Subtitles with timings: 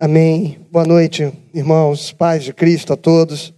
[0.00, 0.64] Amém.
[0.70, 3.52] Boa noite, irmãos, pais de Cristo a todos.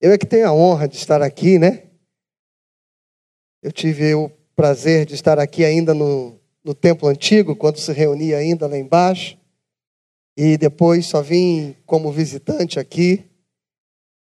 [0.00, 1.88] Eu é que tenho a honra de estar aqui, né?
[3.60, 8.36] Eu tive o prazer de estar aqui ainda no, no templo antigo, quando se reunia
[8.36, 9.36] ainda lá embaixo.
[10.36, 13.28] E depois só vim como visitante aqui.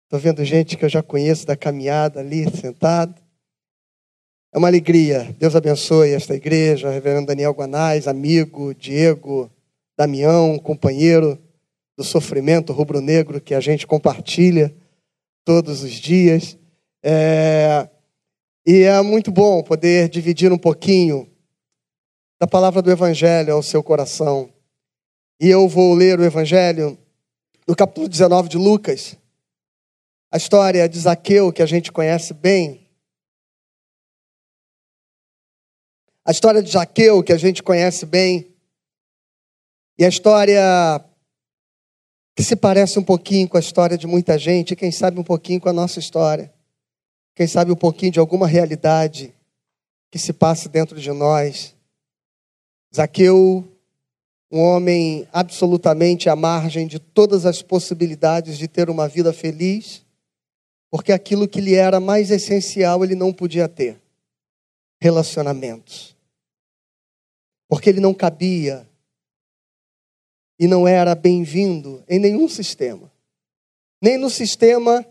[0.07, 3.15] Estou vendo gente que eu já conheço da caminhada ali, sentado.
[4.53, 5.33] É uma alegria.
[5.39, 9.49] Deus abençoe esta igreja, reverendo Daniel Guanais, amigo, Diego,
[10.01, 11.39] Damião, companheiro
[11.95, 14.75] do sofrimento rubro-negro que a gente compartilha
[15.45, 16.57] todos os dias.
[17.03, 17.87] É...
[18.67, 21.31] E é muito bom poder dividir um pouquinho
[22.41, 24.51] da palavra do Evangelho ao seu coração.
[25.39, 26.97] E eu vou ler o Evangelho
[27.69, 29.19] no capítulo 19 de Lucas.
[30.33, 32.89] A história de Zaqueu, que a gente conhece bem.
[36.25, 38.51] A história de Zaqueu, que a gente conhece bem.
[40.01, 41.05] E a história
[42.35, 45.61] que se parece um pouquinho com a história de muita gente, quem sabe um pouquinho
[45.61, 46.51] com a nossa história.
[47.35, 49.35] Quem sabe um pouquinho de alguma realidade
[50.11, 51.77] que se passe dentro de nós.
[52.97, 53.63] Zaqueu,
[54.51, 60.03] um homem absolutamente à margem de todas as possibilidades de ter uma vida feliz,
[60.91, 64.01] porque aquilo que lhe era mais essencial ele não podia ter:
[64.99, 66.17] relacionamentos.
[67.69, 68.89] Porque ele não cabia
[70.61, 73.11] e não era bem-vindo em nenhum sistema.
[73.99, 75.07] Nem no sistema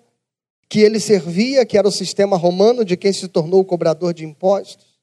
[0.70, 5.00] que ele servia, que era o sistema romano, de quem se tornou cobrador de impostos.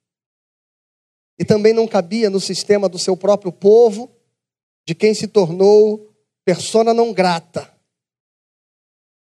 [1.36, 4.08] E também não cabia no sistema do seu próprio povo,
[4.86, 7.68] de quem se tornou persona não grata.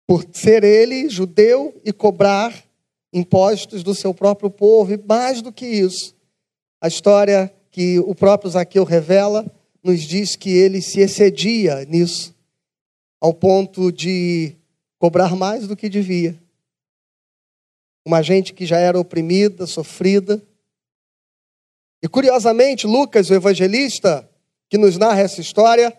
[0.06, 2.64] Por ser ele judeu e cobrar
[3.12, 4.94] impostos do seu próprio povo.
[4.94, 6.16] E mais do que isso,
[6.80, 9.44] a história que o próprio Zaqueu revela
[9.82, 12.34] nos diz que ele se excedia nisso,
[13.20, 14.54] ao ponto de
[14.98, 16.38] cobrar mais do que devia.
[18.04, 20.42] Uma gente que já era oprimida, sofrida.
[22.02, 24.28] E curiosamente, Lucas, o evangelista,
[24.68, 25.96] que nos narra essa história,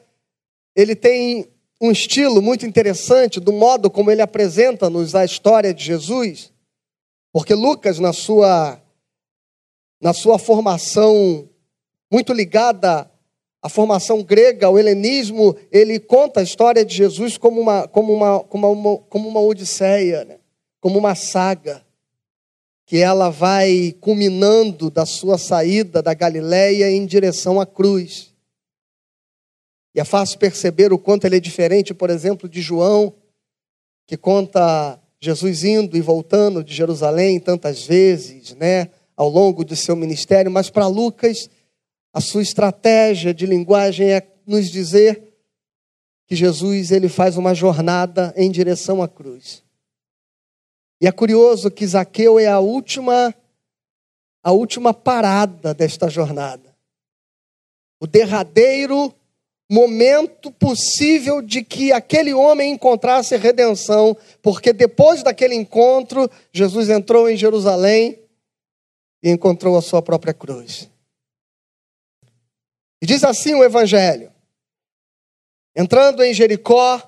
[0.76, 1.48] ele tem
[1.82, 6.52] um estilo muito interessante do modo como ele apresenta-nos a história de Jesus,
[7.32, 8.82] porque Lucas, na sua,
[10.00, 11.50] na sua formação
[12.12, 13.12] muito ligada
[13.64, 18.42] a formação grega, o helenismo, ele conta a história de Jesus como uma, como uma,
[18.42, 20.36] como uma, como uma odisseia, né?
[20.82, 21.82] como uma saga,
[22.86, 28.34] que ela vai culminando da sua saída da Galileia em direção à cruz.
[29.96, 33.14] E é fácil perceber o quanto ele é diferente, por exemplo, de João,
[34.06, 39.96] que conta Jesus indo e voltando de Jerusalém tantas vezes, né, ao longo do seu
[39.96, 41.50] ministério, mas para Lucas
[42.14, 45.34] a sua estratégia de linguagem é nos dizer
[46.28, 49.64] que Jesus ele faz uma jornada em direção à cruz.
[51.02, 53.36] E é curioso que Zaqueu é a última
[54.46, 56.76] a última parada desta jornada.
[58.00, 59.14] O derradeiro
[59.72, 67.38] momento possível de que aquele homem encontrasse redenção, porque depois daquele encontro, Jesus entrou em
[67.38, 68.20] Jerusalém
[69.24, 70.90] e encontrou a sua própria cruz.
[73.04, 74.32] E diz assim o Evangelho:
[75.76, 77.02] Entrando em Jericó,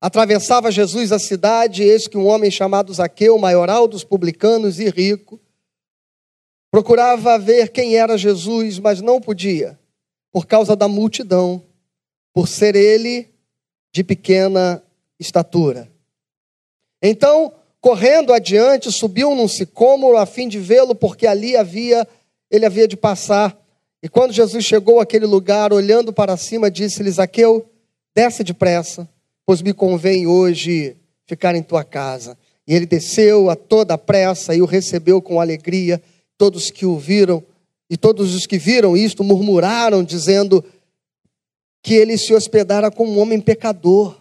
[0.00, 4.88] atravessava Jesus a cidade, e eis que um homem chamado Zaqueu, maioral dos publicanos e
[4.88, 5.40] rico,
[6.70, 9.76] procurava ver quem era Jesus, mas não podia,
[10.30, 11.66] por causa da multidão,
[12.32, 13.28] por ser ele
[13.92, 14.80] de pequena
[15.18, 15.90] estatura.
[17.02, 22.06] Então, correndo adiante, subiu num sicômoro a fim de vê-lo, porque ali havia
[22.48, 23.60] ele havia de passar.
[24.02, 27.64] E quando Jesus chegou àquele lugar, olhando para cima, disse-lhe: Zaqueu,
[28.14, 29.08] desce depressa,
[29.46, 30.96] pois me convém hoje
[31.26, 32.36] ficar em tua casa.
[32.66, 36.02] E ele desceu a toda pressa e o recebeu com alegria.
[36.36, 37.44] Todos que o viram
[37.88, 40.64] e todos os que viram isto murmuraram, dizendo
[41.82, 44.20] que ele se hospedara com um homem pecador.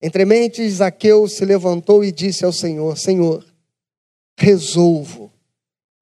[0.00, 3.44] Entre mentes, Zaqueu se levantou e disse ao Senhor: Senhor,
[4.38, 5.32] resolvo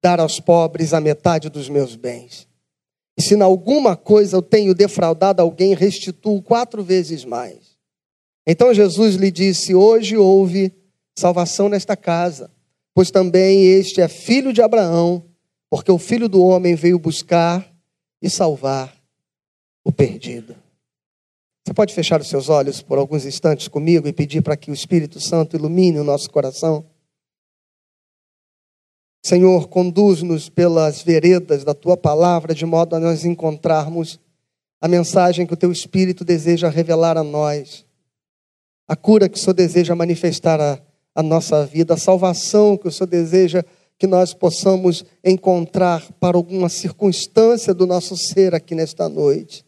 [0.01, 2.46] dar aos pobres a metade dos meus bens.
[3.17, 7.77] E se em alguma coisa eu tenho defraudado alguém, restituo quatro vezes mais.
[8.45, 10.71] Então Jesus lhe disse: Hoje houve
[11.17, 12.51] salvação nesta casa,
[12.93, 15.25] pois também este é filho de Abraão,
[15.69, 17.67] porque o filho do homem veio buscar
[18.21, 18.95] e salvar
[19.83, 20.55] o perdido.
[21.65, 24.73] Você pode fechar os seus olhos por alguns instantes comigo e pedir para que o
[24.73, 26.85] Espírito Santo ilumine o nosso coração?
[29.27, 34.17] Senhor, conduz-nos pelas veredas da tua palavra, de modo a nós encontrarmos
[34.79, 37.85] a mensagem que o teu Espírito deseja revelar a nós,
[38.87, 40.79] a cura que o Senhor deseja manifestar a,
[41.13, 43.65] a nossa vida, a salvação que o Senhor deseja
[43.99, 49.65] que nós possamos encontrar para alguma circunstância do nosso ser aqui nesta noite.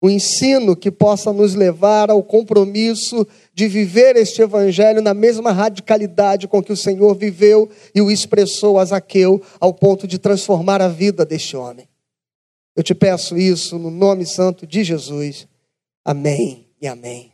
[0.00, 6.46] Um ensino que possa nos levar ao compromisso de viver este evangelho na mesma radicalidade
[6.46, 10.88] com que o Senhor viveu e o expressou a Zaqueu, ao ponto de transformar a
[10.88, 11.88] vida deste homem.
[12.76, 15.48] Eu te peço isso no nome santo de Jesus.
[16.04, 17.32] Amém e amém.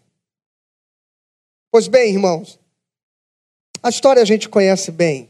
[1.70, 2.58] Pois bem, irmãos,
[3.82, 5.28] a história a gente conhece bem.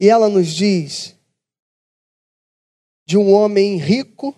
[0.00, 1.14] E ela nos diz
[3.12, 4.34] de um homem rico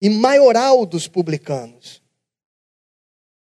[0.00, 2.00] e maioral dos publicanos.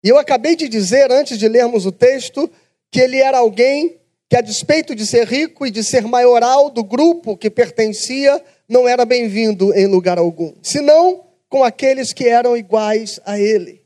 [0.02, 2.50] E eu acabei de dizer, antes de lermos o texto,
[2.90, 4.00] que ele era alguém
[4.30, 8.88] que, a despeito de ser rico e de ser maioral do grupo que pertencia, não
[8.88, 13.84] era bem-vindo em lugar algum, senão com aqueles que eram iguais a ele.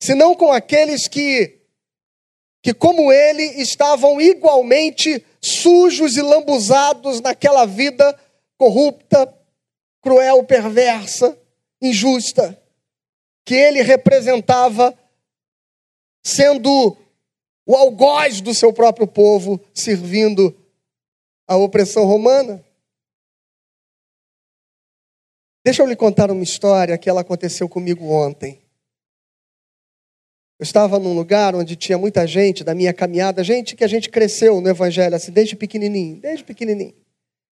[0.00, 1.55] Senão com aqueles que
[2.66, 8.18] que, como ele, estavam igualmente sujos e lambuzados naquela vida
[8.58, 9.32] corrupta,
[10.02, 11.38] cruel, perversa,
[11.80, 12.60] injusta,
[13.44, 14.98] que ele representava,
[16.24, 16.96] sendo
[17.64, 20.52] o algoz do seu próprio povo, servindo
[21.46, 22.64] a opressão romana.
[25.64, 28.60] Deixa eu lhe contar uma história que ela aconteceu comigo ontem.
[30.58, 34.08] Eu estava num lugar onde tinha muita gente da minha caminhada, gente que a gente
[34.08, 36.94] cresceu no Evangelho, assim, desde pequenininho, desde pequenininho.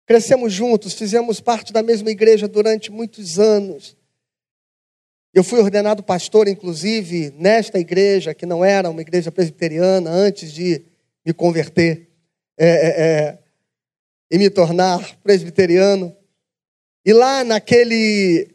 [0.06, 3.98] Crescemos juntos, fizemos parte da mesma igreja durante muitos anos.
[5.34, 10.84] Eu fui ordenado pastor, inclusive, nesta igreja, que não era uma igreja presbiteriana, antes de
[11.26, 12.10] me converter
[12.58, 13.40] é, é, é,
[14.30, 16.16] e me tornar presbiteriano.
[17.04, 18.50] E lá naquele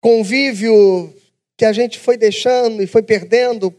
[0.00, 1.12] convívio
[1.56, 3.74] que a gente foi deixando e foi perdendo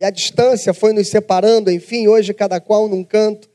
[0.00, 3.48] e a distância foi nos separando, enfim, hoje cada qual num canto.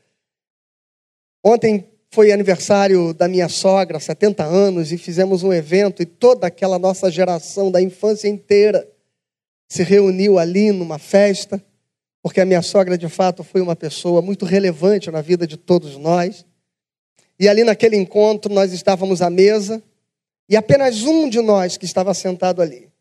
[1.44, 6.78] Ontem foi aniversário da minha sogra, 70 anos, e fizemos um evento e toda aquela
[6.78, 8.88] nossa geração da infância inteira
[9.68, 11.62] se reuniu ali numa festa,
[12.22, 15.96] porque a minha sogra de fato foi uma pessoa muito relevante na vida de todos
[15.96, 16.44] nós.
[17.40, 19.82] E ali naquele encontro nós estávamos à mesa
[20.48, 22.92] e apenas um de nós que estava sentado ali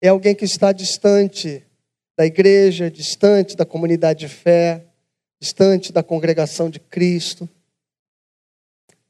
[0.00, 1.65] é alguém que está distante
[2.16, 4.86] da igreja, distante da comunidade de fé,
[5.38, 7.48] distante da congregação de Cristo.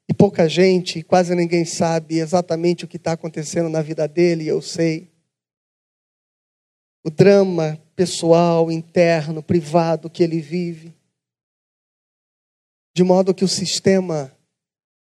[0.09, 4.61] E pouca gente, quase ninguém sabe exatamente o que está acontecendo na vida dele, eu
[4.61, 5.09] sei.
[7.05, 10.93] O drama pessoal, interno, privado que ele vive.
[12.95, 14.33] De modo que o sistema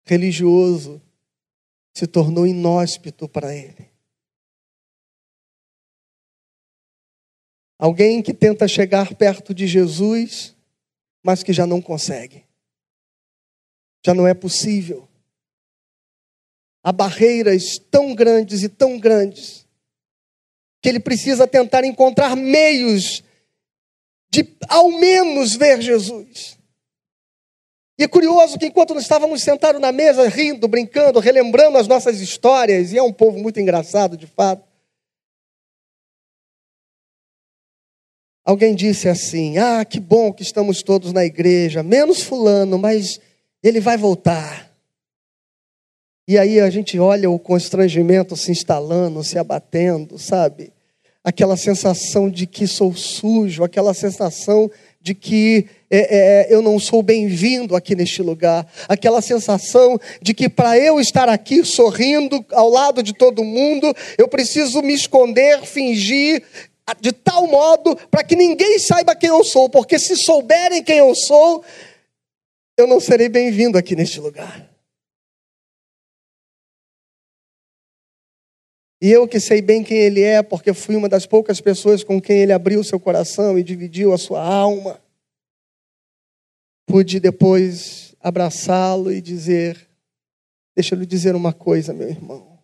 [0.04, 1.00] religioso
[1.94, 3.95] se tornou inóspito para ele.
[7.78, 10.54] Alguém que tenta chegar perto de Jesus,
[11.22, 12.44] mas que já não consegue.
[14.04, 15.06] Já não é possível.
[16.82, 19.66] Há barreiras tão grandes e tão grandes
[20.80, 23.22] que ele precisa tentar encontrar meios
[24.30, 26.56] de ao menos ver Jesus.
[27.98, 32.20] E é curioso que enquanto nós estávamos sentados na mesa, rindo, brincando, relembrando as nossas
[32.20, 34.65] histórias, e é um povo muito engraçado de fato,
[38.46, 43.18] Alguém disse assim: Ah, que bom que estamos todos na igreja, menos Fulano, mas
[43.60, 44.70] ele vai voltar.
[46.28, 50.72] E aí a gente olha o constrangimento se instalando, se abatendo, sabe?
[51.24, 57.02] Aquela sensação de que sou sujo, aquela sensação de que é, é, eu não sou
[57.02, 63.02] bem-vindo aqui neste lugar, aquela sensação de que para eu estar aqui sorrindo ao lado
[63.02, 66.42] de todo mundo, eu preciso me esconder, fingir
[67.00, 71.14] de tal modo para que ninguém saiba quem eu sou, porque se souberem quem eu
[71.14, 71.64] sou,
[72.76, 74.70] eu não serei bem-vindo aqui neste lugar.
[79.00, 82.20] E eu que sei bem quem ele é, porque fui uma das poucas pessoas com
[82.20, 85.00] quem ele abriu seu coração e dividiu a sua alma,
[86.86, 89.86] pude depois abraçá-lo e dizer:
[90.74, 92.55] Deixa eu lhe dizer uma coisa, meu irmão.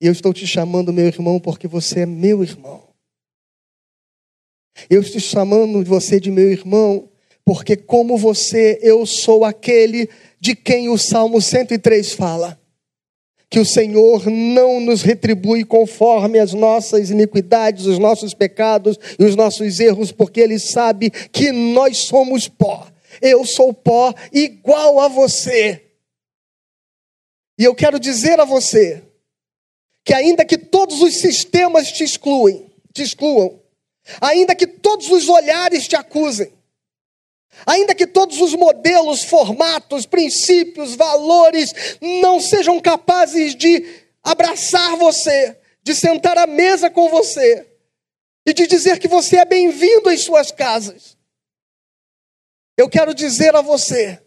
[0.00, 2.82] E eu estou te chamando, meu irmão, porque você é meu irmão.
[4.90, 7.08] Eu estou chamando você de meu irmão,
[7.44, 12.60] porque como você, eu sou aquele de quem o Salmo 103 fala.
[13.48, 19.36] Que o Senhor não nos retribui conforme as nossas iniquidades, os nossos pecados e os
[19.36, 22.86] nossos erros, porque Ele sabe que nós somos pó
[23.20, 25.82] eu sou pó igual a você.
[27.58, 29.02] E eu quero dizer a você
[30.06, 33.60] que ainda que todos os sistemas te excluem, te excluam,
[34.20, 36.52] ainda que todos os olhares te acusem,
[37.66, 41.74] ainda que todos os modelos, formatos, princípios, valores
[42.22, 43.84] não sejam capazes de
[44.22, 47.66] abraçar você, de sentar à mesa com você
[48.46, 51.16] e de dizer que você é bem-vindo em suas casas.
[52.76, 54.22] Eu quero dizer a você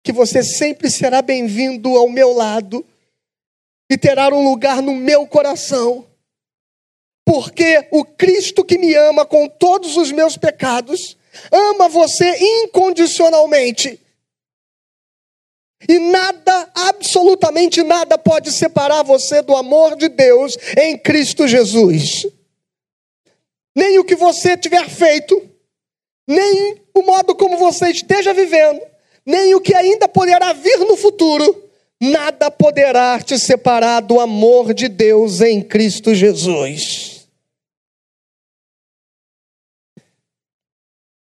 [0.00, 2.86] que você sempre será bem-vindo ao meu lado
[3.90, 6.06] e terá um lugar no meu coração.
[7.24, 11.16] Porque o Cristo que me ama com todos os meus pecados,
[11.50, 14.00] ama você incondicionalmente.
[15.88, 22.26] E nada, absolutamente nada, pode separar você do amor de Deus em Cristo Jesus.
[23.76, 25.50] Nem o que você tiver feito,
[26.26, 28.80] nem o modo como você esteja vivendo,
[29.26, 31.63] nem o que ainda poderá vir no futuro,
[32.10, 37.28] nada poderá te separar do amor de Deus em Cristo Jesus.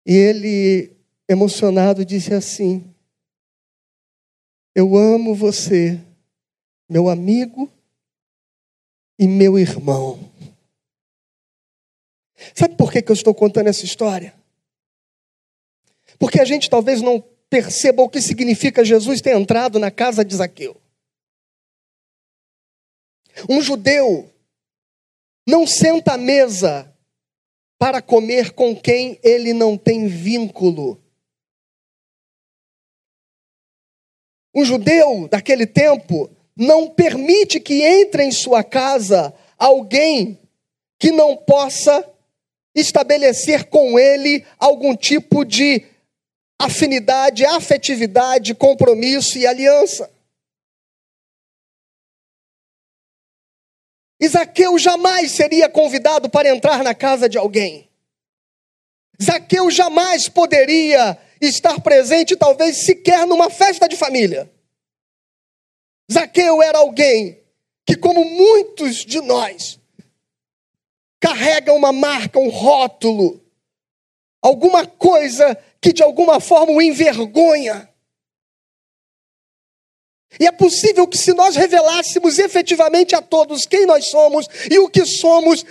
[0.05, 0.91] E ele,
[1.27, 2.83] emocionado, disse assim:
[4.73, 5.99] Eu amo você,
[6.89, 7.71] meu amigo
[9.19, 10.19] e meu irmão.
[12.55, 14.33] Sabe por que, que eu estou contando essa história?
[16.17, 20.35] Porque a gente talvez não perceba o que significa Jesus ter entrado na casa de
[20.35, 20.79] Zaqueu.
[23.49, 24.31] Um judeu
[25.47, 26.93] não senta à mesa
[27.77, 31.01] para comer com quem ele não tem vínculo.
[34.53, 40.37] Um judeu daquele tempo não permite que entre em sua casa alguém
[40.99, 42.05] que não possa
[42.75, 45.85] estabelecer com ele algum tipo de
[46.59, 50.11] afinidade, afetividade, compromisso e aliança.
[54.19, 57.89] Isaqueu jamais seria convidado para entrar na casa de alguém.
[59.21, 64.51] Zaqueu jamais poderia estar presente, talvez sequer numa festa de família.
[66.11, 67.41] Zaqueu era alguém
[67.85, 69.79] que, como muitos de nós,
[71.19, 73.41] carrega uma marca, um rótulo,
[74.41, 77.89] alguma coisa que de alguma forma o envergonha.
[80.39, 84.89] E é possível que, se nós revelássemos efetivamente a todos quem nós somos e o
[84.89, 85.65] que somos,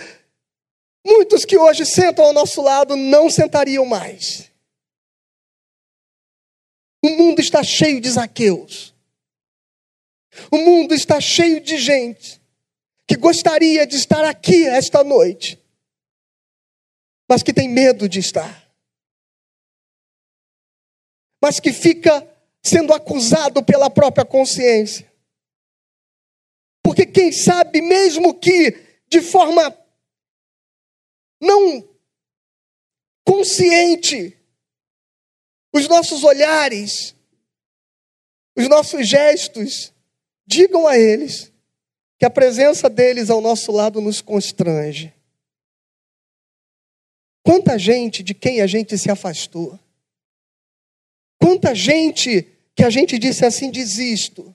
[1.05, 4.51] muitos que hoje sentam ao nosso lado não sentariam mais.
[7.01, 8.93] O mundo está cheio de Zaqueus.
[10.51, 12.41] O mundo está cheio de gente
[13.07, 15.57] que gostaria de estar aqui esta noite,
[17.27, 18.68] mas que tem medo de estar
[21.41, 22.27] mas que fica
[22.63, 25.09] sendo acusado pela própria consciência.
[26.83, 28.71] Porque quem sabe, mesmo que
[29.07, 29.75] de forma
[31.41, 31.87] não
[33.25, 34.37] consciente,
[35.73, 37.15] os nossos olhares,
[38.57, 39.93] os nossos gestos,
[40.45, 41.51] digam a eles
[42.17, 45.13] que a presença deles ao nosso lado nos constrange.
[47.43, 49.79] Quanta gente de quem a gente se afastou.
[51.41, 54.53] Quanta gente que a gente disse assim: desisto.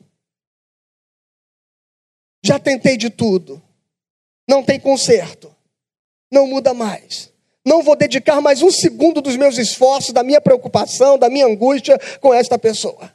[2.45, 3.63] Já tentei de tudo.
[4.49, 5.55] Não tem conserto.
[6.31, 7.33] Não muda mais.
[7.65, 11.99] Não vou dedicar mais um segundo dos meus esforços, da minha preocupação, da minha angústia
[12.21, 13.11] com esta pessoa.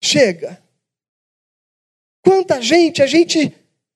[0.00, 0.62] Chega.
[2.24, 3.52] Quanta gente a gente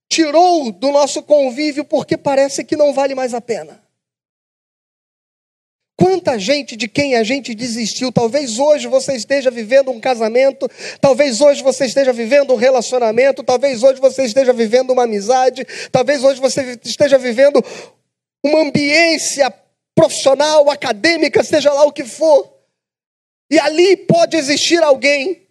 [0.09, 3.80] tirou do nosso convívio porque parece que não vale mais a pena.
[6.03, 8.11] Quanta gente de quem a gente desistiu.
[8.11, 10.67] Talvez hoje você esteja vivendo um casamento,
[10.99, 16.25] talvez hoje você esteja vivendo um relacionamento, talvez hoje você esteja vivendo uma amizade, talvez
[16.25, 17.63] hoje você esteja vivendo
[18.43, 19.53] uma ambiência
[19.95, 22.51] profissional, acadêmica, seja lá o que for.
[23.51, 25.47] E ali pode existir alguém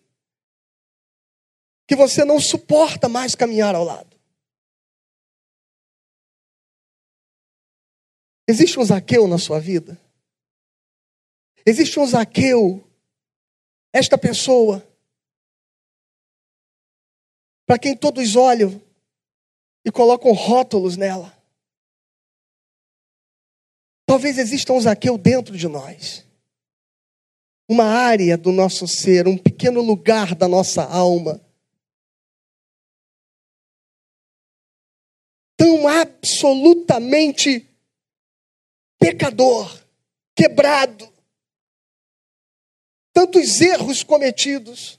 [1.87, 4.17] que você não suporta mais caminhar ao lado.
[8.47, 10.08] Existe um Zaqueu na sua vida?
[11.69, 12.83] Existe um Zaqueu,
[13.93, 14.83] esta pessoa,
[17.67, 18.81] para quem todos olham
[19.85, 21.31] e colocam rótulos nela.
[24.07, 26.25] Talvez exista um Zaqueu dentro de nós,
[27.69, 31.39] uma área do nosso ser, um pequeno lugar da nossa alma.
[35.55, 37.69] Tão absolutamente
[38.97, 39.85] pecador,
[40.35, 41.18] quebrado,
[43.19, 44.97] tantos erros cometidos.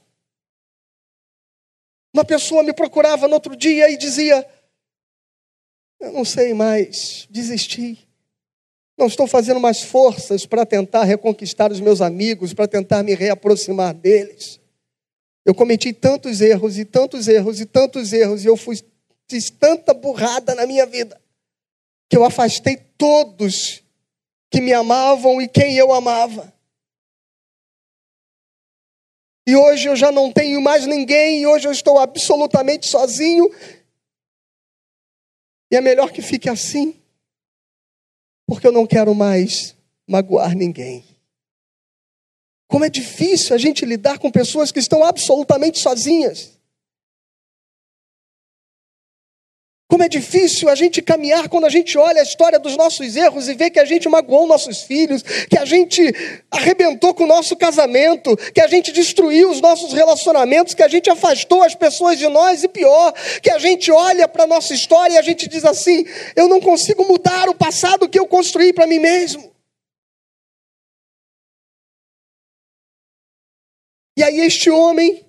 [2.13, 4.47] Uma pessoa me procurava no outro dia e dizia:
[5.99, 8.07] Eu não sei mais, desisti.
[8.95, 13.95] Não estou fazendo mais forças para tentar reconquistar os meus amigos, para tentar me reaproximar
[13.95, 14.59] deles.
[15.43, 18.79] Eu cometi tantos erros e tantos erros e tantos erros, e eu fui,
[19.27, 21.19] fiz tanta burrada na minha vida,
[22.07, 23.81] que eu afastei todos
[24.51, 26.53] que me amavam e quem eu amava.
[29.47, 33.49] E hoje eu já não tenho mais ninguém, e hoje eu estou absolutamente sozinho.
[35.71, 36.99] E é melhor que fique assim,
[38.45, 39.75] porque eu não quero mais
[40.07, 41.03] magoar ninguém.
[42.67, 46.57] Como é difícil a gente lidar com pessoas que estão absolutamente sozinhas.
[49.91, 53.49] Como é difícil a gente caminhar quando a gente olha a história dos nossos erros
[53.49, 56.01] e vê que a gente magoou nossos filhos, que a gente
[56.49, 61.09] arrebentou com o nosso casamento, que a gente destruiu os nossos relacionamentos, que a gente
[61.09, 63.11] afastou as pessoas de nós e pior,
[63.43, 66.05] que a gente olha para a nossa história e a gente diz assim:
[66.37, 69.51] eu não consigo mudar o passado que eu construí para mim mesmo.
[74.17, 75.25] E aí este homem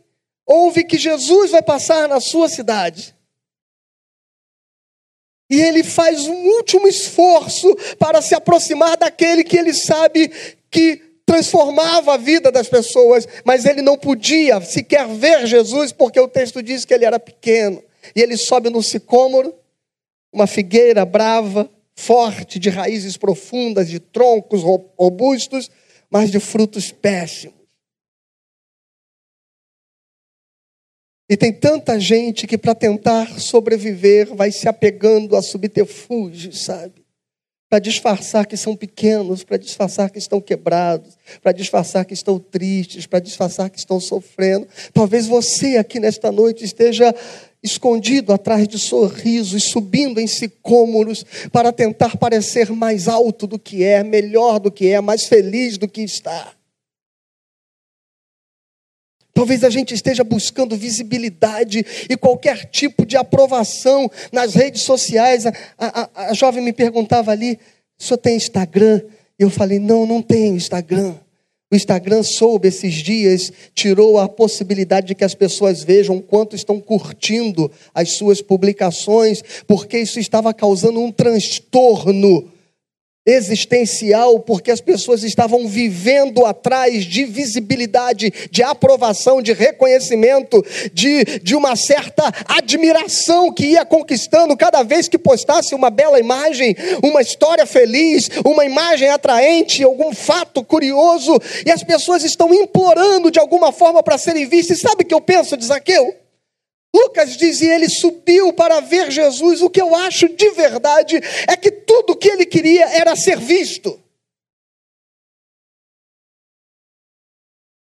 [0.47, 3.13] ouve que Jesus vai passar na sua cidade.
[5.53, 10.33] E ele faz um último esforço para se aproximar daquele que ele sabe
[10.71, 16.27] que transformava a vida das pessoas, mas ele não podia sequer ver Jesus, porque o
[16.27, 17.85] texto diz que ele era pequeno.
[18.17, 19.55] E ele sobe no sicômoro,
[20.33, 25.71] uma figueira brava, forte, de raízes profundas, de troncos robustos,
[26.11, 27.62] mas de frutos péssimos.
[31.33, 36.93] E tem tanta gente que, para tentar sobreviver, vai se apegando a subterfúgios, sabe?
[37.71, 43.07] Para disfarçar que são pequenos, para disfarçar que estão quebrados, para disfarçar que estão tristes,
[43.07, 44.69] para disfarçar que estão sofrendo.
[44.93, 47.15] Talvez você aqui nesta noite esteja
[47.63, 54.05] escondido atrás de sorrisos, subindo em sicômoros para tentar parecer mais alto do que é,
[54.05, 56.53] melhor do que é, mais feliz do que está.
[59.43, 65.47] Talvez a gente esteja buscando visibilidade e qualquer tipo de aprovação nas redes sociais.
[65.47, 67.59] A, a, a jovem me perguntava ali:
[67.99, 69.01] o senhor tem Instagram?
[69.37, 71.17] Eu falei: não, não tenho Instagram.
[71.73, 76.79] O Instagram soube esses dias, tirou a possibilidade de que as pessoas vejam quanto estão
[76.79, 82.52] curtindo as suas publicações, porque isso estava causando um transtorno
[83.25, 91.55] existencial, porque as pessoas estavam vivendo atrás de visibilidade, de aprovação, de reconhecimento, de, de
[91.55, 97.65] uma certa admiração que ia conquistando cada vez que postasse uma bela imagem, uma história
[97.65, 104.03] feliz, uma imagem atraente, algum fato curioso, e as pessoas estão implorando de alguma forma
[104.03, 104.79] para serem vistas.
[104.79, 106.22] E sabe o que eu penso de Zaqueu?
[106.95, 109.63] Lucas diz: e ele subiu para ver Jesus.
[109.63, 111.17] O que eu acho de verdade
[111.49, 113.99] é que tudo o que ele queria era ser visto.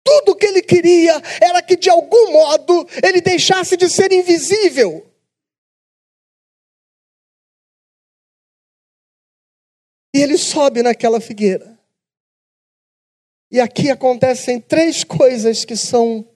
[0.05, 5.07] Tudo o que ele queria era que de algum modo ele deixasse de ser invisível.
[10.15, 11.79] E ele sobe naquela figueira.
[13.51, 16.27] E aqui acontecem três coisas que são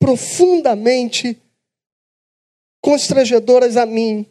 [0.00, 1.40] profundamente
[2.84, 4.26] constrangedoras a mim,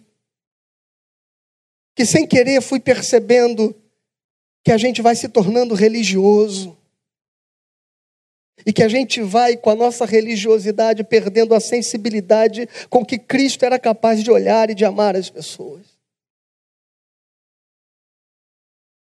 [1.96, 3.76] que sem querer fui percebendo
[4.64, 6.78] que a gente vai se tornando religioso.
[8.64, 13.66] E que a gente vai, com a nossa religiosidade, perdendo a sensibilidade com que Cristo
[13.66, 15.88] era capaz de olhar e de amar as pessoas.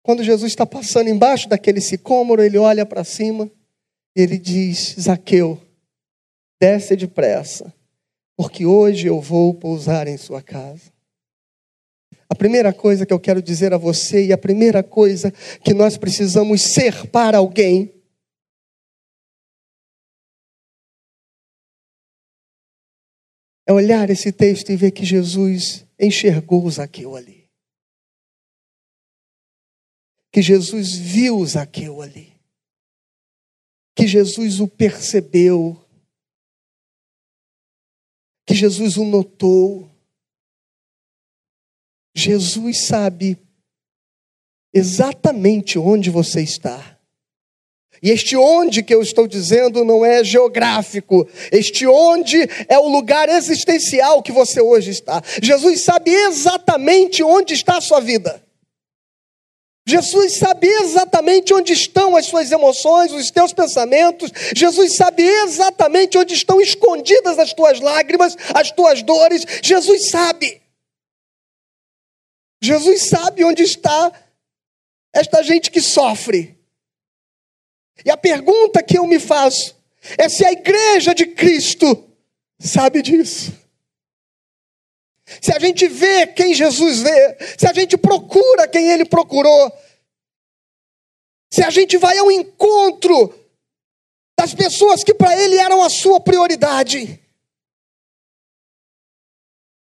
[0.03, 3.49] Quando Jesus está passando embaixo daquele sicômoro, ele olha para cima
[4.13, 5.59] e ele diz: Zaqueu,
[6.61, 7.73] desce depressa,
[8.37, 10.93] porque hoje eu vou pousar em sua casa.
[12.29, 15.31] A primeira coisa que eu quero dizer a você, e a primeira coisa
[15.63, 17.91] que nós precisamos ser para alguém,
[23.65, 27.49] é olhar esse texto e ver que Jesus enxergou Zaqueu ali.
[30.31, 32.33] Que Jesus viu Zaqueu ali.
[33.95, 35.86] Que Jesus o percebeu
[38.57, 39.89] Jesus o notou.
[42.15, 43.37] Jesus sabe
[44.73, 46.97] exatamente onde você está.
[48.01, 53.27] E este onde que eu estou dizendo não é geográfico, este onde é o lugar
[53.27, 55.21] existencial que você hoje está.
[55.41, 58.46] Jesus sabe exatamente onde está a sua vida.
[59.89, 64.29] Jesus sabe exatamente onde estão as suas emoções, os teus pensamentos.
[64.53, 69.45] Jesus sabe exatamente onde estão escondidas as tuas lágrimas, as tuas dores.
[69.63, 70.61] Jesus sabe.
[72.61, 74.11] Jesus sabe onde está
[75.13, 76.59] esta gente que sofre.
[78.03, 79.73] E a pergunta que eu me faço
[80.17, 82.11] é se a igreja de Cristo
[82.59, 83.53] sabe disso.
[85.41, 89.71] Se a gente vê quem Jesus vê, se a gente procura quem ele procurou,
[91.51, 93.33] se a gente vai ao encontro
[94.37, 97.19] das pessoas que para ele eram a sua prioridade.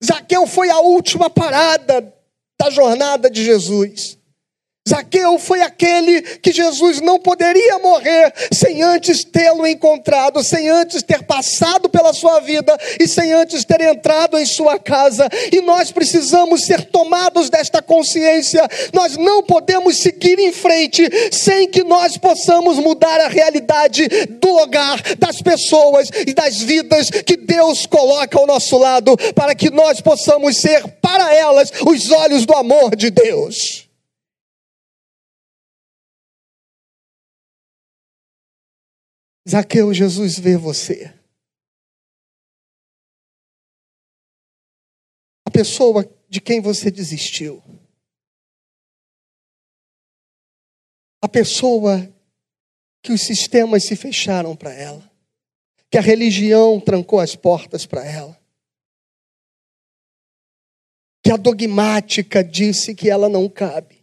[0.05, 2.15] Zaqueu foi a última parada
[2.61, 4.19] da jornada de Jesus.
[4.89, 11.23] Zaqueu foi aquele que Jesus não poderia morrer sem antes tê-lo encontrado, sem antes ter
[11.23, 15.29] passado pela sua vida e sem antes ter entrado em sua casa.
[15.53, 18.69] E nós precisamos ser tomados desta consciência.
[18.93, 24.09] Nós não podemos seguir em frente sem que nós possamos mudar a realidade
[24.41, 29.71] do lugar, das pessoas e das vidas que Deus coloca ao nosso lado, para que
[29.71, 33.92] nós possamos ser para elas os olhos do amor de Deus.
[39.49, 41.13] Zaqueu, Jesus vê você.
[45.45, 47.63] A pessoa de quem você desistiu.
[51.21, 52.13] A pessoa
[53.03, 55.11] que os sistemas se fecharam para ela.
[55.91, 58.41] Que a religião trancou as portas para ela.
[61.23, 64.02] Que a dogmática disse que ela não cabe.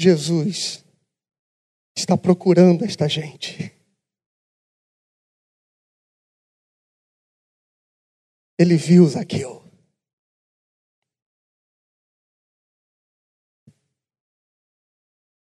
[0.00, 0.84] Jesus
[1.96, 3.76] está procurando esta gente.
[8.56, 9.64] Ele viu Zaqueu.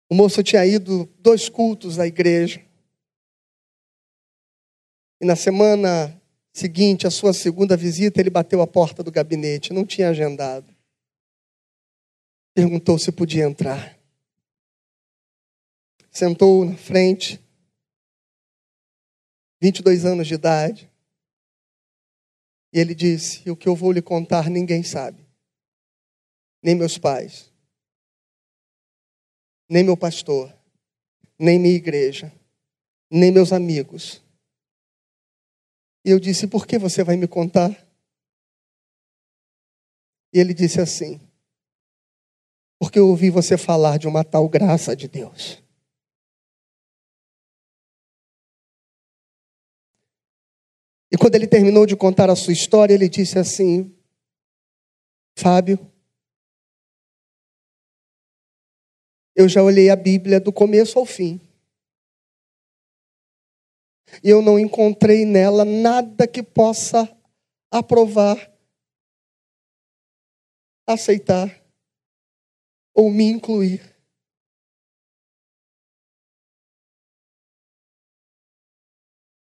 [0.08, 2.64] O moço tinha ido dois cultos à igreja.
[5.20, 6.22] E na semana
[6.54, 10.72] seguinte, a sua segunda visita, ele bateu a porta do gabinete, não tinha agendado.
[12.54, 13.97] Perguntou se podia entrar
[16.18, 17.40] sentou na frente,
[19.62, 20.90] 22 anos de idade,
[22.72, 25.24] e ele disse: O que eu vou lhe contar ninguém sabe,
[26.60, 27.52] nem meus pais,
[29.70, 30.52] nem meu pastor,
[31.38, 32.32] nem minha igreja,
[33.08, 34.20] nem meus amigos.
[36.04, 37.70] E eu disse: Por que você vai me contar?
[40.32, 41.20] E ele disse assim:
[42.76, 45.67] Porque eu ouvi você falar de uma tal graça de Deus.
[51.10, 53.96] E quando ele terminou de contar a sua história, ele disse assim:
[55.38, 55.78] Fábio,
[59.34, 61.40] eu já olhei a Bíblia do começo ao fim.
[64.22, 67.08] E eu não encontrei nela nada que possa
[67.70, 68.52] aprovar,
[70.86, 71.64] aceitar
[72.94, 73.96] ou me incluir.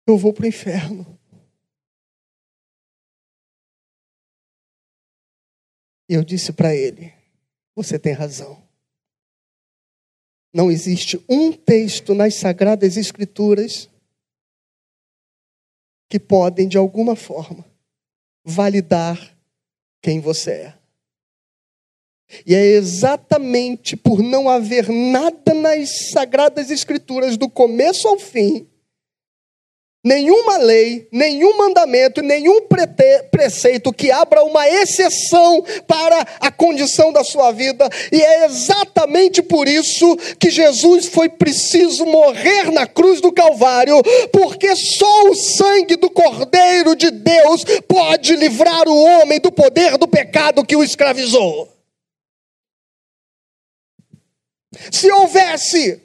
[0.07, 1.20] Eu vou para o inferno.
[6.11, 7.15] E eu disse para ele:
[7.77, 8.61] Você tem razão.
[10.53, 13.89] Não existe um texto nas Sagradas Escrituras
[16.09, 17.65] que podem, de alguma forma,
[18.45, 19.39] validar
[20.03, 20.79] quem você é.
[22.45, 28.69] E é exatamente por não haver nada nas Sagradas Escrituras, do começo ao fim,
[30.03, 32.67] nenhuma lei, nenhum mandamento, nenhum
[33.31, 39.69] preceito que abra uma exceção para a condição da sua vida, e é exatamente por
[39.69, 44.01] isso que Jesus foi preciso morrer na cruz do Calvário,
[44.33, 50.09] porque só o sangue do Cordeiro de Deus pode livrar o homem do poder do
[50.09, 51.69] pecado que o escravizou.
[54.91, 56.01] Se houvesse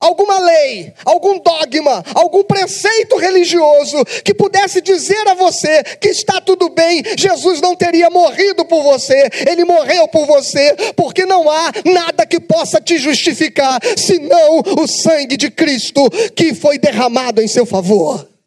[0.00, 6.68] alguma lei, algum dogma, algum preceito religioso que pudesse dizer a você que está tudo
[6.68, 12.26] bem, Jesus não teria morrido por você, ele morreu por você, porque não há nada
[12.26, 18.37] que possa te justificar senão o sangue de Cristo que foi derramado em seu favor.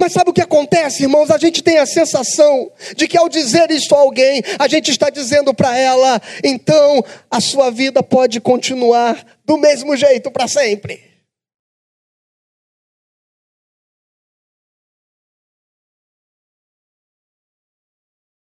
[0.00, 1.30] Mas sabe o que acontece, irmãos?
[1.30, 5.10] A gente tem a sensação de que ao dizer isso a alguém, a gente está
[5.10, 11.02] dizendo para ela, então a sua vida pode continuar do mesmo jeito para sempre.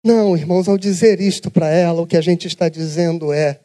[0.05, 3.61] Não, irmãos, ao dizer isto para ela, o que a gente está dizendo é: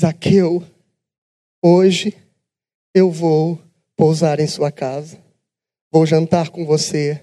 [0.00, 0.64] Zaqueu,
[1.62, 2.12] hoje
[2.92, 3.56] eu vou
[3.96, 5.29] pousar em sua casa,
[5.90, 7.20] vou jantar com você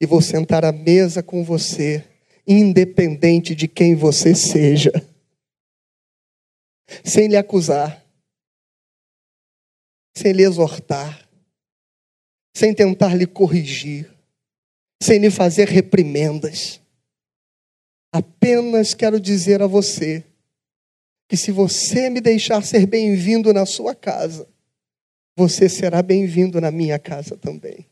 [0.00, 2.04] e vou sentar à mesa com você,
[2.46, 4.92] independente de quem você seja,
[7.04, 8.04] sem lhe acusar,
[10.16, 11.28] sem lhe exortar,
[12.56, 14.10] sem tentar lhe corrigir,
[15.02, 16.80] sem lhe fazer reprimendas.
[18.12, 20.24] Apenas quero dizer a você
[21.28, 24.48] que se você me deixar ser bem-vindo na sua casa,
[25.36, 27.86] você será bem-vindo na minha casa também.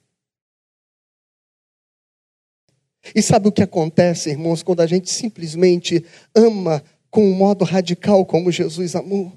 [3.13, 8.25] E sabe o que acontece, irmãos, quando a gente simplesmente ama com um modo radical
[8.25, 9.33] como Jesus amou?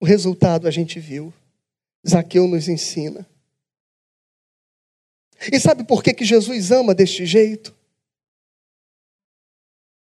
[0.00, 1.32] O resultado a gente viu.
[2.06, 3.26] Zaqueu nos ensina.
[5.52, 7.74] E sabe por que, que Jesus ama deste jeito?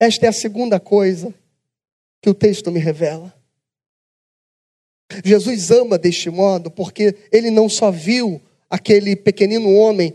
[0.01, 1.35] Esta é a segunda coisa
[2.21, 3.35] que o texto me revela.
[5.25, 10.15] Jesus ama deste modo porque ele não só viu aquele pequenino homem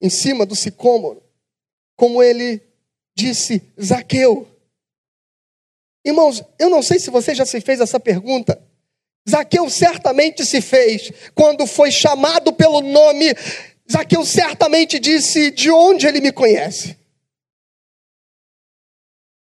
[0.00, 1.22] em cima do sicômoro,
[1.96, 2.62] como ele
[3.16, 4.46] disse, Zaqueu.
[6.04, 8.62] Irmãos, eu não sei se você já se fez essa pergunta.
[9.28, 13.34] Zaqueu certamente se fez quando foi chamado pelo nome.
[13.90, 16.96] Zaqueu certamente disse: De onde ele me conhece?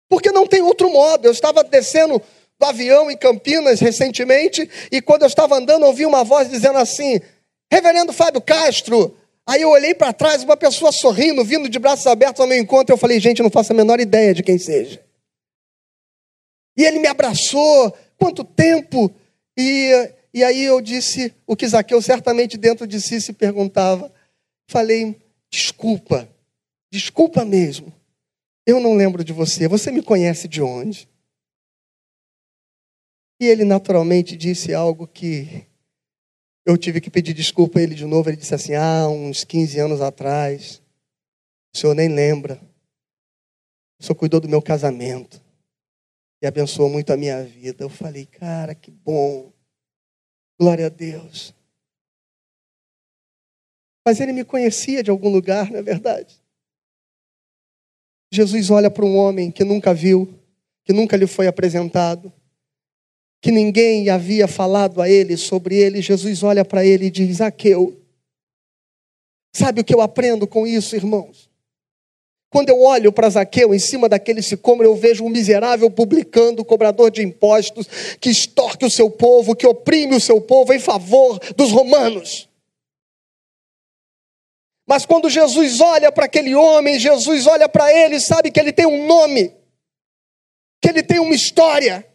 [0.10, 1.26] Porque não tem outro modo.
[1.26, 2.22] Eu estava descendo
[2.60, 7.22] do avião em Campinas recentemente e quando eu estava andando ouvi uma voz dizendo assim:
[7.72, 9.18] Reverendo Fábio Castro.
[9.52, 12.94] Aí eu olhei para trás, uma pessoa sorrindo, vindo de braços abertos ao meu encontro.
[12.94, 15.04] Eu falei: Gente, não faço a menor ideia de quem seja.
[16.78, 17.94] E ele me abraçou.
[18.18, 19.14] Quanto tempo?
[19.60, 24.10] E, e aí eu disse o que Zaqueu certamente dentro de si se perguntava.
[24.70, 26.30] Falei: Desculpa,
[26.90, 27.94] desculpa mesmo.
[28.66, 29.68] Eu não lembro de você.
[29.68, 31.10] Você me conhece de onde?
[33.38, 35.66] E ele naturalmente disse algo que
[36.66, 38.30] eu tive que pedir desculpa a ele de novo.
[38.30, 40.82] Ele disse assim: Ah, uns 15 anos atrás,
[41.74, 42.62] o senhor nem lembra.
[44.00, 45.42] O senhor cuidou do meu casamento
[46.42, 47.84] e abençoou muito a minha vida.
[47.84, 49.54] Eu falei, cara, que bom.
[50.60, 51.54] Glória a Deus.
[54.06, 56.42] Mas ele me conhecia de algum lugar, não é verdade?
[58.32, 60.40] Jesus olha para um homem que nunca viu,
[60.84, 62.34] que nunca lhe foi apresentado,
[63.42, 66.02] que ninguém havia falado a ele sobre ele.
[66.02, 67.98] Jesus olha para ele e diz: Zaqueu.
[69.54, 71.50] Sabe o que eu aprendo com isso, irmãos?
[72.52, 77.10] Quando eu olho para Zaqueu em cima daquele sicômoro, eu vejo um miserável publicando, cobrador
[77.10, 77.88] de impostos,
[78.20, 82.50] que extorque o seu povo, que oprime o seu povo em favor dos romanos.
[84.86, 88.86] Mas quando Jesus olha para aquele homem, Jesus olha para ele, sabe que ele tem
[88.86, 89.54] um nome,
[90.82, 92.06] que ele tem uma história,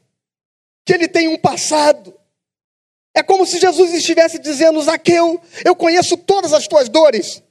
[0.86, 2.14] que ele tem um passado.
[3.12, 7.42] É como se Jesus estivesse dizendo: Zaqueu, eu conheço todas as tuas dores.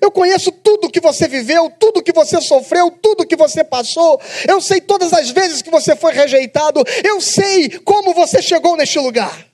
[0.00, 4.20] Eu conheço tudo que você viveu, tudo que você sofreu, tudo que você passou.
[4.46, 6.82] Eu sei todas as vezes que você foi rejeitado.
[7.02, 9.45] Eu sei como você chegou neste lugar.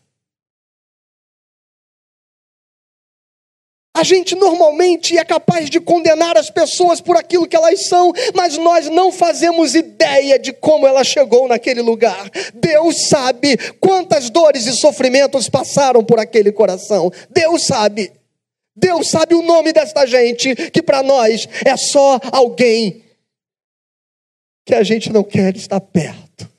[4.02, 8.58] A gente normalmente é capaz de condenar as pessoas por aquilo que elas são, mas
[8.58, 12.28] nós não fazemos ideia de como ela chegou naquele lugar.
[12.52, 17.12] Deus sabe quantas dores e sofrimentos passaram por aquele coração.
[17.30, 18.12] Deus sabe.
[18.74, 23.04] Deus sabe o nome desta gente, que para nós é só alguém
[24.66, 26.50] que a gente não quer estar perto.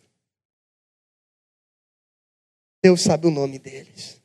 [2.81, 4.21] Deus sabe o nome deles.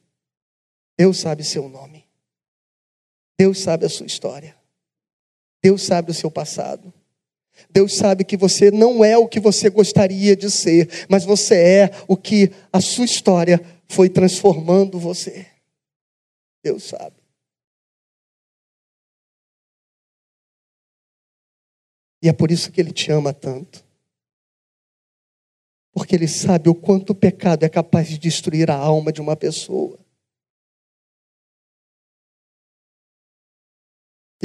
[0.96, 2.07] Deus sabe seu nome.
[3.38, 4.57] Deus sabe a sua história.
[5.62, 6.92] Deus sabe o seu passado.
[7.70, 11.90] Deus sabe que você não é o que você gostaria de ser, mas você é
[12.07, 15.46] o que a sua história foi transformando você.
[16.62, 17.16] Deus sabe.
[22.22, 23.85] E é por isso que Ele te ama tanto.
[25.92, 29.37] Porque Ele sabe o quanto o pecado é capaz de destruir a alma de uma
[29.37, 29.98] pessoa.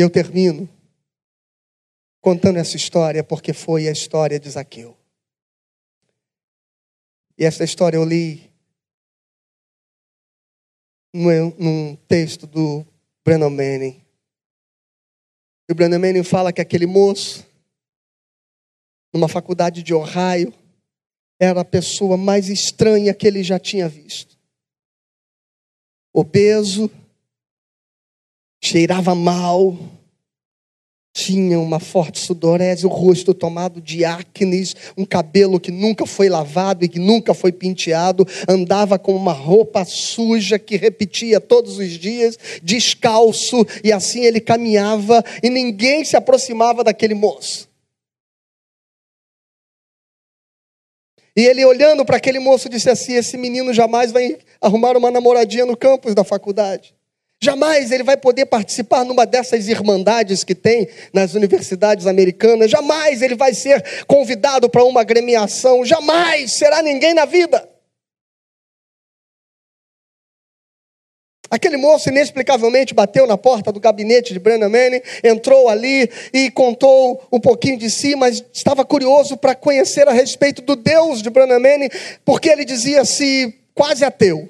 [0.01, 0.67] Eu termino
[2.19, 4.97] contando essa história porque foi a história de Zaqueu.
[7.37, 8.51] E essa história eu li
[11.13, 12.85] num, texto do
[13.23, 14.01] Brennan Manning.
[15.67, 17.45] E o Brennan Manning fala que aquele moço,
[19.13, 20.53] numa faculdade de Ohio,
[21.39, 24.37] era a pessoa mais estranha que ele já tinha visto.
[26.13, 26.89] Obeso,
[28.63, 29.77] cheirava mal,
[31.13, 36.85] tinha uma forte sudorese, o rosto tomado de acnes, um cabelo que nunca foi lavado
[36.85, 42.39] e que nunca foi penteado, andava com uma roupa suja que repetia todos os dias,
[42.63, 47.69] descalço, e assim ele caminhava e ninguém se aproximava daquele moço.
[51.35, 55.65] E ele olhando para aquele moço disse assim: Esse menino jamais vai arrumar uma namoradinha
[55.65, 56.93] no campus da faculdade.
[57.43, 62.71] Jamais ele vai poder participar numa dessas irmandades que tem nas universidades americanas.
[62.71, 65.83] Jamais ele vai ser convidado para uma agremiação.
[65.83, 67.69] Jamais será ninguém na vida.
[71.51, 77.27] Aquele moço inexplicavelmente bateu na porta do gabinete de Brennan Manning, entrou ali e contou
[77.29, 81.59] um pouquinho de si, mas estava curioso para conhecer a respeito do Deus de Brennan
[81.59, 81.89] Manning,
[82.23, 84.49] porque ele dizia-se quase ateu.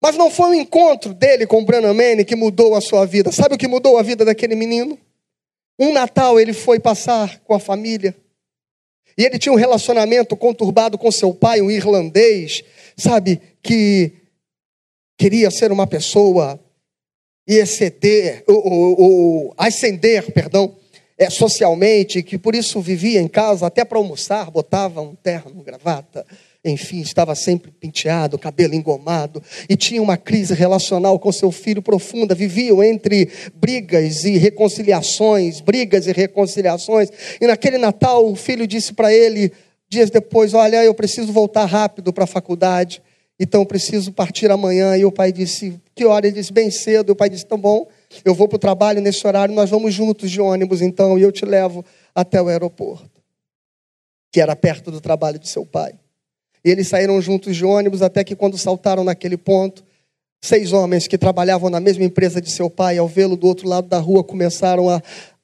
[0.00, 3.32] Mas não foi o encontro dele com Brennan Manning que mudou a sua vida.
[3.32, 4.98] Sabe o que mudou a vida daquele menino?
[5.78, 8.14] Um Natal ele foi passar com a família.
[9.16, 12.62] E ele tinha um relacionamento conturbado com seu pai, um irlandês,
[12.96, 14.12] sabe, que
[15.16, 16.60] queria ser uma pessoa
[17.46, 20.76] e exceder, ou, ou, ou ascender, perdão,
[21.18, 26.24] é, socialmente, que por isso vivia em casa até para almoçar, botava um terno, gravata,
[26.64, 32.34] enfim, estava sempre penteado, cabelo engomado, e tinha uma crise relacional com seu filho profunda.
[32.34, 37.10] Viviam entre brigas e reconciliações, brigas e reconciliações.
[37.40, 39.52] E naquele Natal, o filho disse para ele,
[39.88, 43.00] dias depois: Olha, eu preciso voltar rápido para a faculdade,
[43.38, 44.96] então preciso partir amanhã.
[44.96, 46.26] E o pai disse: Que hora?
[46.26, 47.10] Ele disse: Bem cedo.
[47.10, 47.86] E o pai disse: Tão bom,
[48.24, 51.30] eu vou para o trabalho nesse horário, nós vamos juntos de ônibus então, e eu
[51.30, 53.22] te levo até o aeroporto,
[54.32, 55.94] que era perto do trabalho de seu pai.
[56.64, 59.84] E eles saíram juntos de ônibus até que, quando saltaram naquele ponto,
[60.40, 63.88] seis homens que trabalhavam na mesma empresa de seu pai, ao vê-lo do outro lado
[63.88, 65.02] da rua, começaram a,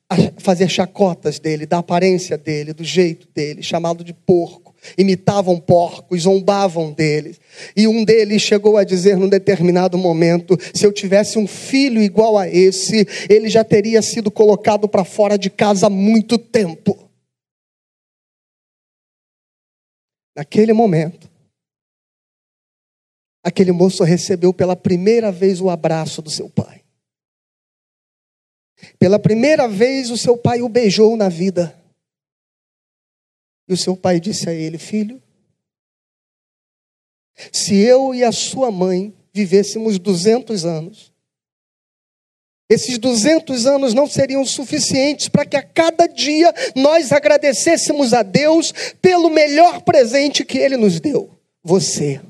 [0.09, 4.75] a fazer chacotas dele, da aparência dele, do jeito dele, chamado de porco.
[4.99, 7.41] Imitavam porcos, zombavam deles.
[7.75, 12.37] E um deles chegou a dizer num determinado momento: se eu tivesse um filho igual
[12.37, 17.04] a esse, ele já teria sido colocado para fora de casa há muito tempo.
[20.35, 21.31] Naquele momento,
[23.43, 26.85] aquele moço recebeu pela primeira vez o abraço do seu pai.
[28.99, 31.81] Pela primeira vez, o seu pai o beijou na vida.
[33.69, 35.23] E o seu pai disse a ele: Filho,
[37.53, 41.14] se eu e a sua mãe vivêssemos 200 anos,
[42.69, 48.73] esses 200 anos não seriam suficientes para que a cada dia nós agradecêssemos a Deus
[49.03, 51.31] pelo melhor presente que Ele nos deu:
[51.63, 52.21] você.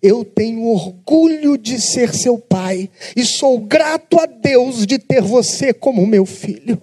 [0.00, 5.72] Eu tenho orgulho de ser seu pai e sou grato a Deus de ter você
[5.72, 6.82] como meu filho.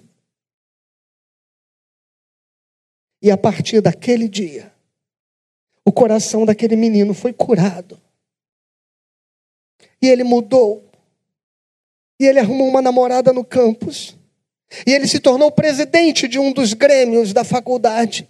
[3.22, 4.72] E a partir daquele dia,
[5.84, 8.00] o coração daquele menino foi curado.
[10.00, 10.89] E ele mudou
[12.20, 14.14] e ele arrumou uma namorada no campus.
[14.86, 18.28] E ele se tornou presidente de um dos grêmios da faculdade.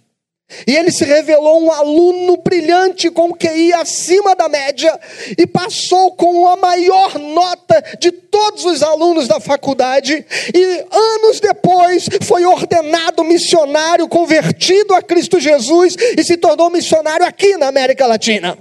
[0.65, 4.97] E ele se revelou um aluno brilhante com QI acima da média
[5.37, 10.25] e passou com a maior nota de todos os alunos da faculdade.
[10.53, 17.55] E anos depois foi ordenado missionário, convertido a Cristo Jesus e se tornou missionário aqui
[17.57, 18.57] na América Latina.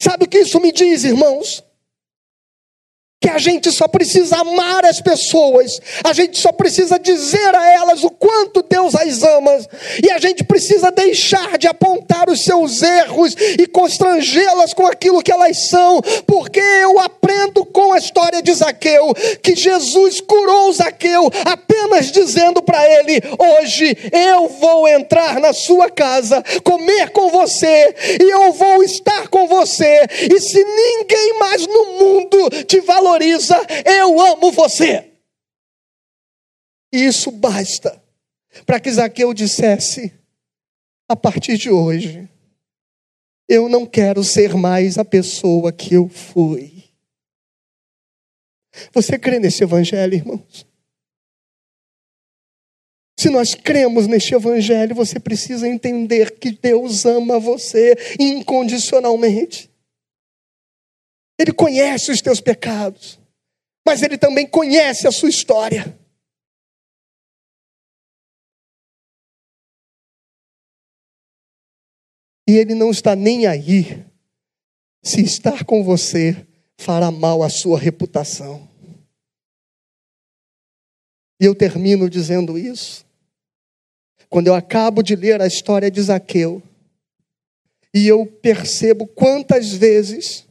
[0.00, 1.67] Sabe o que isso me diz, irmãos?
[3.28, 8.02] Que a gente só precisa amar as pessoas, a gente só precisa dizer a elas
[8.02, 9.58] o quanto Deus as ama,
[10.02, 15.30] e a gente precisa deixar de apontar os seus erros e constrangê-las com aquilo que
[15.30, 19.12] elas são, porque eu aprendo com a história de Zaqueu
[19.42, 26.42] que Jesus curou Zaqueu apenas dizendo para ele: Hoje eu vou entrar na sua casa,
[26.64, 32.50] comer com você, e eu vou estar com você, e se ninguém mais no mundo
[32.66, 33.17] te valoriza,
[33.84, 35.12] eu amo você.
[36.92, 38.02] Isso basta
[38.64, 40.12] para que Zaqueu dissesse:
[41.08, 42.28] a partir de hoje,
[43.48, 46.84] eu não quero ser mais a pessoa que eu fui.
[48.92, 50.66] Você crê nesse evangelho, irmãos?
[53.18, 59.68] Se nós cremos neste evangelho, você precisa entender que Deus ama você incondicionalmente.
[61.38, 63.18] Ele conhece os teus pecados,
[63.86, 65.96] mas ele também conhece a sua história.
[72.48, 74.04] E ele não está nem aí
[75.02, 76.46] se estar com você
[76.78, 78.68] fará mal à sua reputação.
[81.38, 83.06] E eu termino dizendo isso.
[84.30, 86.62] Quando eu acabo de ler a história de Zaqueu,
[87.94, 90.47] e eu percebo quantas vezes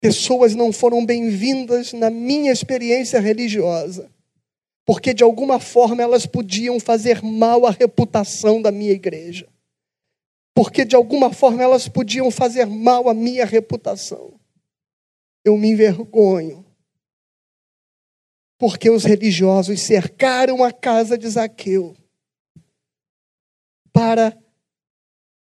[0.00, 4.10] pessoas não foram bem-vindas na minha experiência religiosa,
[4.84, 9.48] porque de alguma forma elas podiam fazer mal à reputação da minha igreja,
[10.54, 14.38] porque de alguma forma elas podiam fazer mal à minha reputação.
[15.44, 16.64] Eu me envergonho
[18.58, 21.96] porque os religiosos cercaram a casa de Zaqueu
[23.92, 24.36] para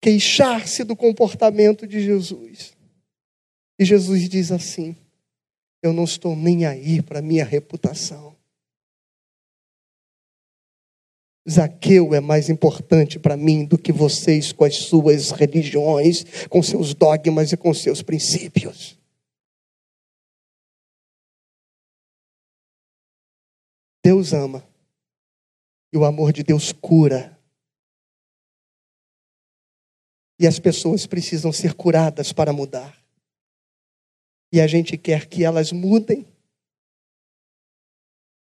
[0.02, 2.73] queixar-se do comportamento de Jesus.
[3.80, 4.96] E Jesus diz assim:
[5.82, 8.36] Eu não estou nem aí para minha reputação.
[11.50, 16.94] Zaqueu é mais importante para mim do que vocês com as suas religiões, com seus
[16.94, 18.98] dogmas e com seus princípios.
[24.04, 24.66] Deus ama.
[25.92, 27.38] E o amor de Deus cura.
[30.40, 33.03] E as pessoas precisam ser curadas para mudar.
[34.54, 36.28] E a gente quer que elas mudem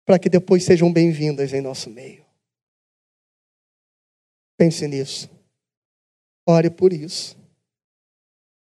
[0.05, 2.23] para que depois sejam bem-vindas em nosso meio.
[4.55, 5.27] Pense nisso.
[6.47, 7.35] Ore por isso.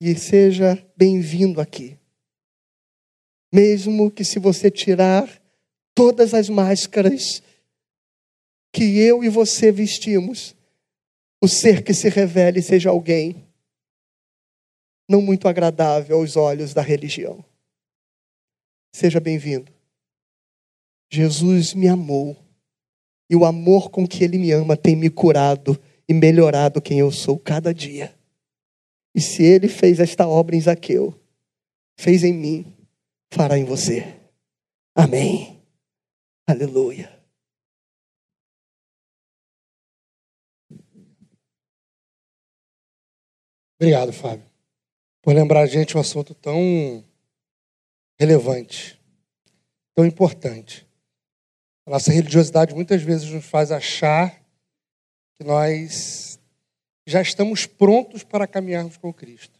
[0.00, 1.98] E seja bem-vindo aqui.
[3.52, 5.28] Mesmo que se você tirar
[5.94, 7.42] todas as máscaras
[8.72, 10.56] que eu e você vestimos,
[11.38, 13.45] o ser que se revele seja alguém
[15.08, 17.44] não muito agradável aos olhos da religião.
[18.94, 19.72] Seja bem-vindo.
[21.10, 22.36] Jesus me amou
[23.30, 27.10] e o amor com que ele me ama tem me curado e melhorado quem eu
[27.10, 28.14] sou cada dia.
[29.14, 31.18] E se ele fez esta obra em Zaqueu,
[31.98, 32.76] fez em mim,
[33.32, 34.18] fará em você.
[34.94, 35.62] Amém.
[36.46, 37.12] Aleluia.
[43.78, 44.44] Obrigado, Fábio,
[45.26, 47.04] por lembrar a gente um assunto tão
[48.16, 48.96] relevante,
[49.92, 50.86] tão importante.
[51.84, 54.40] A nossa religiosidade muitas vezes nos faz achar
[55.34, 56.38] que nós
[57.04, 59.58] já estamos prontos para caminharmos com Cristo.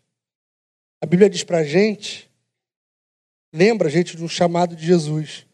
[1.01, 2.31] A Bíblia diz para a gente,
[3.53, 5.49] lembra a gente de um chamado de Jesus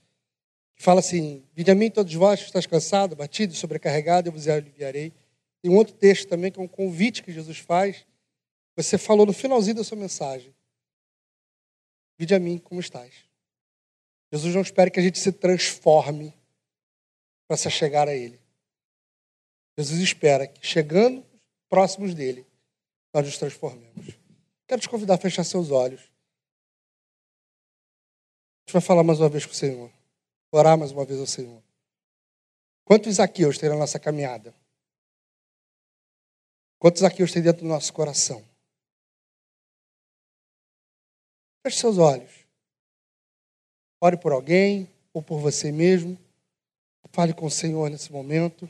[0.76, 4.46] fala assim: Vinde a mim todos vós que estás cansado, batido e sobrecarregado, eu vos
[4.46, 5.10] aliviarei.
[5.62, 8.04] Tem um outro texto também que é um convite que Jesus faz.
[8.76, 10.54] Você falou no finalzinho da sua mensagem:
[12.18, 13.24] Vinde a mim como estás.
[14.32, 16.34] Jesus não espera que a gente se transforme
[17.46, 18.40] para se chegar a Ele.
[19.76, 21.24] Jesus espera que, chegando
[21.68, 22.46] próximos dele,
[23.12, 24.18] nós nos transformemos.
[24.66, 26.00] Quero te convidar a fechar seus olhos.
[26.00, 26.04] A
[28.64, 29.90] gente vai falar mais uma vez com o Senhor
[30.52, 31.62] orar mais uma vez ao Senhor.
[32.84, 34.54] Quantos Zaqueus tem na nossa caminhada?
[36.78, 38.44] Quantos Zaqueus tem dentro do nosso coração?
[41.64, 42.44] Feche seus olhos.
[44.00, 46.18] Ore por alguém ou por você mesmo.
[47.12, 48.68] Fale com o Senhor nesse momento.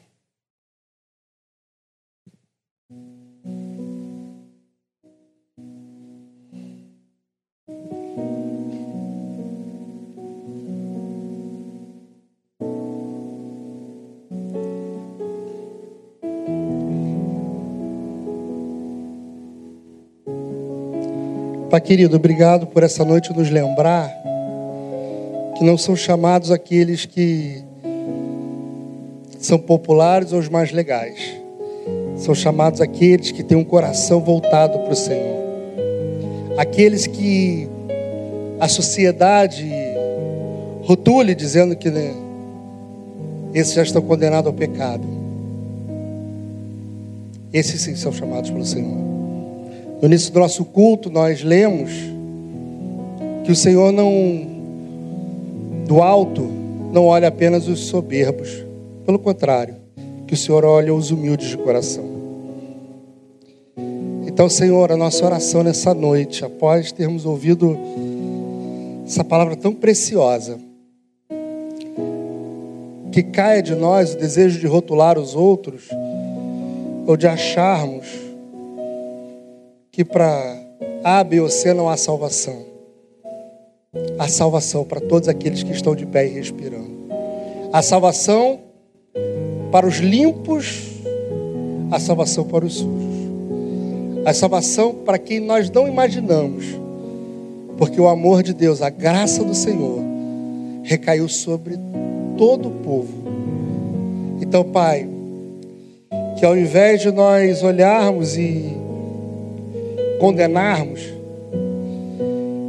[21.72, 24.06] Pai querido, obrigado por essa noite nos lembrar
[25.56, 27.64] que não são chamados aqueles que
[29.38, 31.18] são populares ou os mais legais.
[32.18, 35.42] São chamados aqueles que têm um coração voltado para o Senhor.
[36.58, 37.66] Aqueles que
[38.60, 39.66] a sociedade
[40.82, 42.12] rotule dizendo que né,
[43.54, 45.08] esses já estão condenados ao pecado.
[47.50, 49.11] Esses sim são chamados pelo Senhor.
[50.02, 51.92] Início do nosso culto, nós lemos
[53.44, 54.10] que o Senhor não,
[55.86, 56.42] do alto,
[56.92, 58.64] não olha apenas os soberbos.
[59.06, 59.76] Pelo contrário,
[60.26, 62.04] que o Senhor olha os humildes de coração.
[64.26, 67.78] Então, Senhor, a nossa oração nessa noite, após termos ouvido
[69.06, 70.58] essa palavra tão preciosa,
[73.12, 75.88] que caia de nós o desejo de rotular os outros,
[77.06, 78.06] ou de acharmos
[79.92, 80.58] que para
[81.04, 82.64] A, B ou C não há salvação.
[84.18, 86.90] Há salvação para todos aqueles que estão de pé e respirando.
[87.70, 88.60] Há salvação
[89.70, 90.82] para os limpos,
[91.90, 93.12] há salvação para os sujos.
[94.24, 96.64] Há salvação para quem nós não imaginamos,
[97.76, 100.00] Porque o amor de Deus, a graça do Senhor,
[100.84, 101.76] recaiu sobre
[102.38, 103.12] todo o povo.
[104.40, 105.06] Então, Pai,
[106.38, 108.81] que ao invés de nós olharmos e
[110.22, 111.00] condenarmos,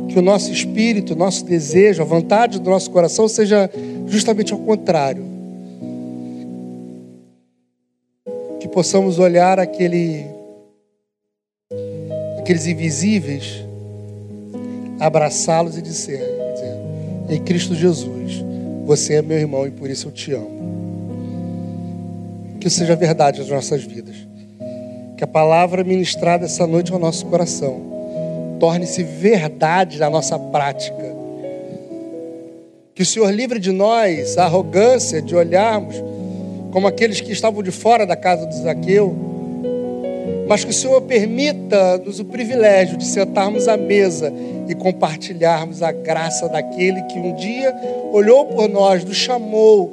[0.10, 3.70] que o nosso espírito, o nosso desejo, a vontade do nosso coração seja
[4.08, 5.24] justamente ao contrário.
[8.60, 10.26] Que possamos olhar aquele,
[12.39, 13.64] aqueles invisíveis,
[14.99, 16.22] abraçá-los e dizer,
[16.56, 18.43] dizer: Em Cristo Jesus,
[18.84, 20.64] você é meu irmão e por isso eu te amo.
[22.60, 24.32] Que isso seja verdade nas nossas vidas.
[25.18, 27.93] Que a palavra ministrada essa noite ao nosso coração
[28.59, 31.14] torne-se verdade na nossa prática.
[32.95, 35.95] Que o Senhor livre de nós a arrogância de olharmos
[36.72, 39.16] como aqueles que estavam de fora da casa do Zaqueu,
[40.47, 44.34] mas que o Senhor permita-nos o privilégio de sentarmos à mesa
[44.68, 47.76] e compartilharmos a graça daquele que um dia
[48.11, 49.91] olhou por nós, nos chamou,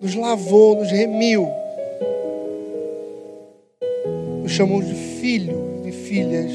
[0.00, 1.48] nos lavou, nos remiu,
[4.48, 6.50] nos chamou de filho e filhas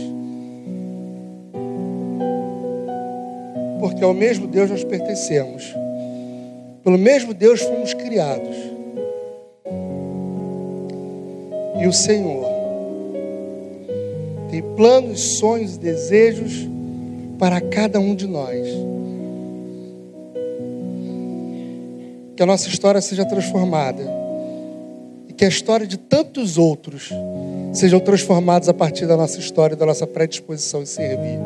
[3.79, 5.75] porque ao mesmo Deus nós pertencemos.
[6.83, 8.55] Pelo mesmo Deus fomos criados.
[11.79, 12.47] E o Senhor
[14.49, 16.67] tem planos, sonhos e desejos
[17.37, 18.65] para cada um de nós.
[22.35, 24.03] Que a nossa história seja transformada
[25.29, 27.11] e que a história de tantos outros
[27.73, 31.39] sejam transformados a partir da nossa história, da nossa predisposição em servir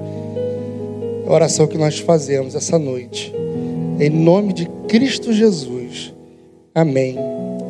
[1.27, 3.33] a oração que nós fazemos essa noite.
[3.99, 6.13] Em nome de Cristo Jesus.
[6.73, 7.17] Amém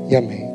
[0.10, 0.47] e amém.